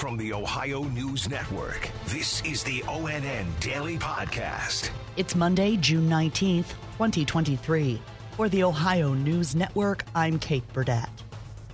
[0.00, 4.88] From the Ohio News Network, this is the ONN Daily Podcast.
[5.18, 8.00] It's Monday, June 19th, 2023.
[8.34, 11.10] For the Ohio News Network, I'm Kate Burdett.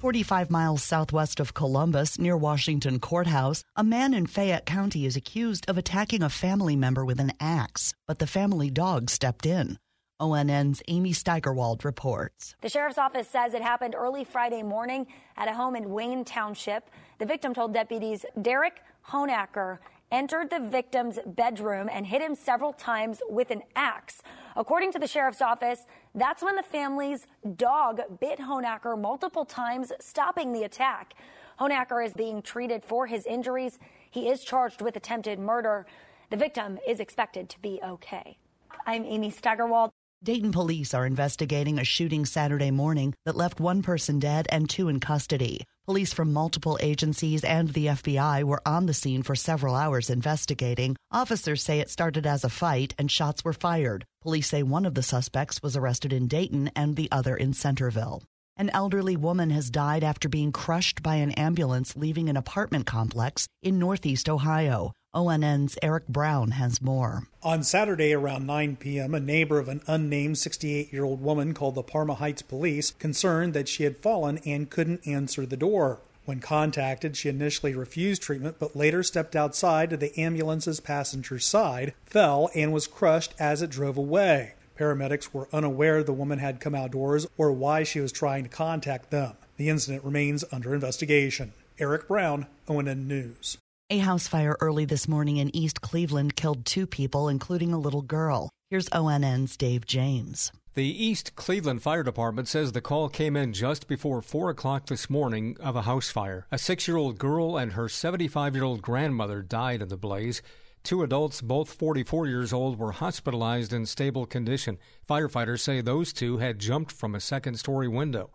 [0.00, 5.70] 45 miles southwest of Columbus, near Washington Courthouse, a man in Fayette County is accused
[5.70, 9.78] of attacking a family member with an axe, but the family dog stepped in.
[10.20, 12.56] ONN's Amy Steigerwald reports.
[12.60, 15.06] The sheriff's office says it happened early Friday morning
[15.36, 16.90] at a home in Wayne Township.
[17.18, 19.78] The victim told deputies Derek Honacker
[20.10, 24.22] entered the victim's bedroom and hit him several times with an axe.
[24.56, 27.26] According to the sheriff's office, that's when the family's
[27.56, 31.14] dog bit Honacker multiple times, stopping the attack.
[31.60, 33.78] Honacker is being treated for his injuries.
[34.10, 35.86] He is charged with attempted murder.
[36.30, 38.38] The victim is expected to be okay.
[38.86, 39.92] I'm Amy Steigerwald.
[40.24, 44.88] Dayton police are investigating a shooting Saturday morning that left one person dead and two
[44.88, 45.64] in custody.
[45.86, 50.96] Police from multiple agencies and the FBI were on the scene for several hours investigating.
[51.12, 54.04] Officers say it started as a fight and shots were fired.
[54.20, 58.24] Police say one of the suspects was arrested in Dayton and the other in Centerville.
[58.56, 63.46] An elderly woman has died after being crushed by an ambulance leaving an apartment complex
[63.62, 64.90] in Northeast Ohio.
[65.18, 67.26] ONN's Eric Brown has more.
[67.42, 71.74] On Saturday around 9 p.m., a neighbor of an unnamed 68 year old woman called
[71.74, 76.00] the Parma Heights police, concerned that she had fallen and couldn't answer the door.
[76.24, 81.94] When contacted, she initially refused treatment but later stepped outside to the ambulance's passenger side,
[82.04, 84.54] fell, and was crushed as it drove away.
[84.78, 89.10] Paramedics were unaware the woman had come outdoors or why she was trying to contact
[89.10, 89.32] them.
[89.56, 91.54] The incident remains under investigation.
[91.80, 93.58] Eric Brown, ONN News.
[93.90, 98.02] A house fire early this morning in East Cleveland killed two people, including a little
[98.02, 98.50] girl.
[98.68, 100.52] Here's ONN's Dave James.
[100.74, 105.08] The East Cleveland Fire Department says the call came in just before 4 o'clock this
[105.08, 106.46] morning of a house fire.
[106.52, 110.42] A six year old girl and her 75 year old grandmother died in the blaze.
[110.82, 114.76] Two adults, both 44 years old, were hospitalized in stable condition.
[115.08, 118.28] Firefighters say those two had jumped from a second story window.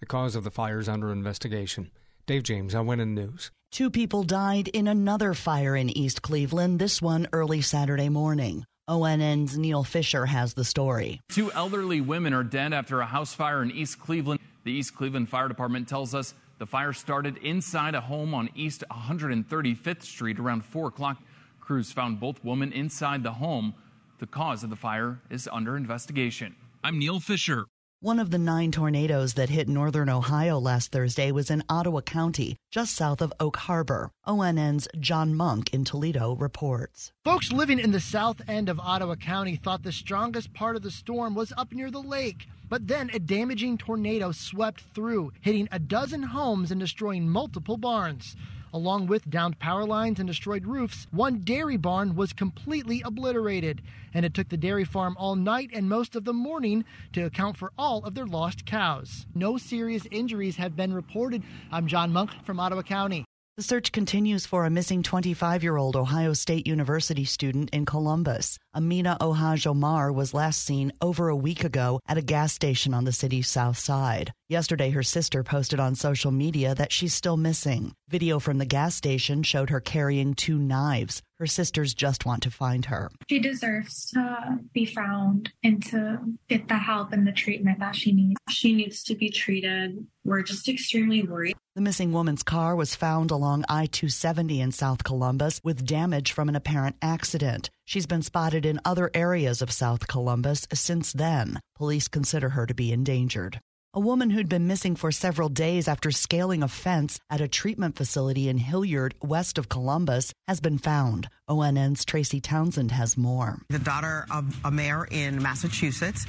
[0.00, 1.92] The cause of the fire is under investigation.
[2.26, 3.50] Dave James, ONN News.
[3.70, 8.64] Two people died in another fire in East Cleveland, this one early Saturday morning.
[8.88, 11.20] ONN's Neil Fisher has the story.
[11.28, 14.40] Two elderly women are dead after a house fire in East Cleveland.
[14.64, 18.82] The East Cleveland Fire Department tells us the fire started inside a home on East
[18.90, 21.18] 135th Street around 4 o'clock.
[21.60, 23.74] Crews found both women inside the home.
[24.18, 26.56] The cause of the fire is under investigation.
[26.82, 27.66] I'm Neil Fisher.
[28.00, 32.56] One of the nine tornadoes that hit northern Ohio last Thursday was in Ottawa County,
[32.70, 34.12] just south of Oak Harbor.
[34.24, 37.10] ONN's John Monk in Toledo reports.
[37.24, 40.92] Folks living in the south end of Ottawa County thought the strongest part of the
[40.92, 42.46] storm was up near the lake.
[42.68, 48.36] But then a damaging tornado swept through, hitting a dozen homes and destroying multiple barns.
[48.78, 53.82] Along with downed power lines and destroyed roofs, one dairy barn was completely obliterated,
[54.14, 57.56] and it took the dairy farm all night and most of the morning to account
[57.56, 59.26] for all of their lost cows.
[59.34, 61.42] No serious injuries have been reported.
[61.72, 63.24] I'm John Monk from Ottawa County.
[63.56, 68.60] The search continues for a missing 25 year old Ohio State University student in Columbus.
[68.72, 73.02] Amina Ohaj Omar was last seen over a week ago at a gas station on
[73.02, 74.32] the city's south side.
[74.50, 77.92] Yesterday, her sister posted on social media that she's still missing.
[78.08, 81.20] Video from the gas station showed her carrying two knives.
[81.38, 83.10] Her sisters just want to find her.
[83.28, 88.10] She deserves to be found and to get the help and the treatment that she
[88.12, 88.40] needs.
[88.48, 90.06] She needs to be treated.
[90.24, 91.54] We're just extremely worried.
[91.74, 96.48] The missing woman's car was found along I 270 in South Columbus with damage from
[96.48, 97.68] an apparent accident.
[97.84, 101.60] She's been spotted in other areas of South Columbus since then.
[101.76, 103.60] Police consider her to be endangered.
[103.94, 107.96] A woman who'd been missing for several days after scaling a fence at a treatment
[107.96, 111.30] facility in Hilliard, west of Columbus, has been found.
[111.48, 113.62] ONN's Tracy Townsend has more.
[113.70, 116.26] The daughter of a mayor in Massachusetts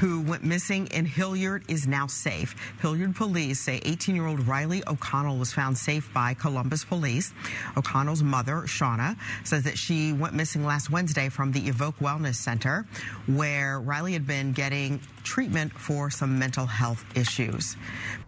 [0.00, 2.56] who went missing in Hilliard is now safe.
[2.80, 7.32] Hilliard police say 18 year old Riley O'Connell was found safe by Columbus police.
[7.76, 12.84] O'Connell's mother, Shauna, says that she went missing last Wednesday from the Evoke Wellness Center,
[13.26, 17.76] where Riley had been getting treatment for some mental health issues.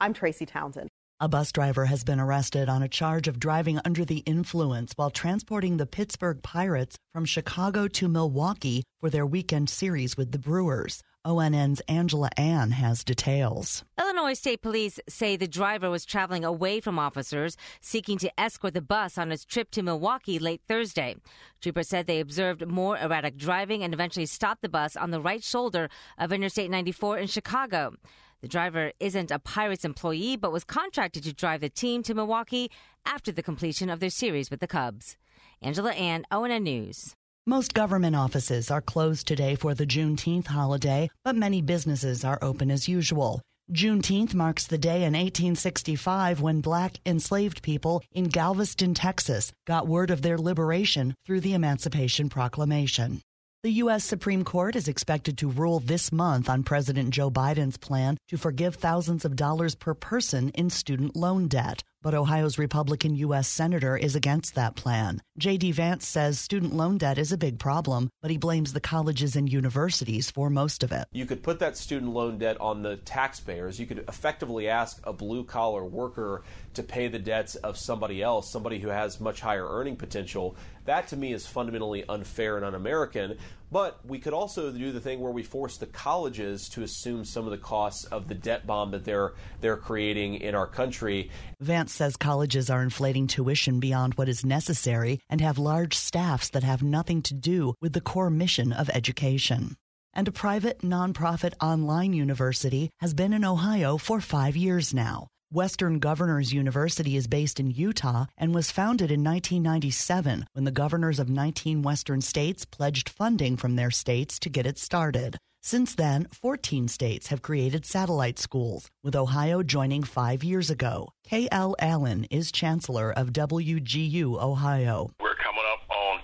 [0.01, 0.89] I'm Tracy Townsend.
[1.21, 5.11] A bus driver has been arrested on a charge of driving under the influence while
[5.11, 11.03] transporting the Pittsburgh Pirates from Chicago to Milwaukee for their weekend series with the Brewers.
[11.25, 13.85] ONN's Angela An has details.
[13.99, 18.81] Illinois State Police say the driver was traveling away from officers seeking to escort the
[18.81, 21.17] bus on its trip to Milwaukee late Thursday.
[21.61, 25.43] Troopers said they observed more erratic driving and eventually stopped the bus on the right
[25.43, 25.89] shoulder
[26.19, 27.95] of Interstate 94 in Chicago.
[28.41, 32.71] The driver isn't a Pirates employee, but was contracted to drive the team to Milwaukee
[33.05, 35.17] after the completion of their series with the Cubs.
[35.61, 37.17] Angela An, ONN News.
[37.49, 42.71] Most government offices are closed today for the Juneteenth holiday, but many businesses are open
[42.71, 43.41] as usual.
[43.73, 50.11] Juneteenth marks the day in 1865 when black enslaved people in Galveston, Texas, got word
[50.11, 53.23] of their liberation through the Emancipation Proclamation.
[53.63, 54.05] The U.S.
[54.05, 58.75] Supreme Court is expected to rule this month on President Joe Biden's plan to forgive
[58.75, 61.83] thousands of dollars per person in student loan debt.
[62.01, 63.49] But Ohio's Republican U.S.
[63.49, 65.21] Senator is against that plan.
[65.37, 65.73] J.D.
[65.73, 69.53] Vance says student loan debt is a big problem, but he blames the colleges and
[69.53, 71.09] universities for most of it.
[71.11, 73.81] You could put that student loan debt on the taxpayers.
[73.81, 78.49] You could effectively ask a blue collar worker to pay the debts of somebody else,
[78.49, 80.55] somebody who has much higher earning potential.
[80.85, 83.39] That to me is fundamentally unfair and un American.
[83.71, 87.45] But we could also do the thing where we force the colleges to assume some
[87.45, 91.31] of the costs of the debt bomb that they're they're creating in our country.
[91.61, 96.63] Vance says colleges are inflating tuition beyond what is necessary and have large staffs that
[96.63, 99.77] have nothing to do with the core mission of education.
[100.15, 105.29] And a private nonprofit online university has been in Ohio for 5 years now.
[105.51, 111.19] Western Governors University is based in Utah and was founded in 1997 when the governors
[111.19, 115.39] of 19 Western states pledged funding from their states to get it started.
[115.63, 121.15] Since then, 14 states have created satellite schools, with Ohio joining five years ago.
[121.25, 121.75] K.L.
[121.79, 125.09] Allen is chancellor of WGU Ohio.
[125.19, 126.21] We're coming up on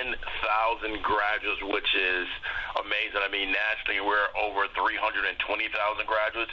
[0.00, 2.26] 10,000 graduates, which is
[2.80, 3.20] amazing.
[3.20, 6.52] I mean, nationally, we're over 320,000 graduates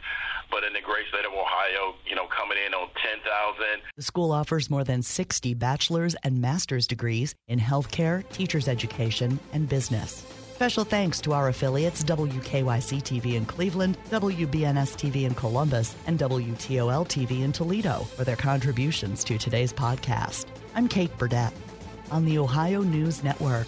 [0.51, 3.81] but in the great state of Ohio, you know, coming in on 10,000.
[3.95, 9.67] The school offers more than 60 bachelor's and master's degrees in healthcare, teacher's education, and
[9.67, 10.25] business.
[10.55, 17.07] Special thanks to our affiliates WKYC TV in Cleveland, WBNS TV in Columbus, and WTOL
[17.07, 20.47] TV in Toledo for their contributions to today's podcast.
[20.75, 21.53] I'm Kate Burdett
[22.11, 23.67] on the Ohio News Network.